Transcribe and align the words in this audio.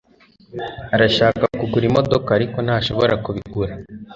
Arashaka 0.95 1.43
kugura 1.59 1.85
imodoka 1.89 2.29
ariko 2.37 2.57
ntashobora 2.65 3.13
kubigura 3.25 3.71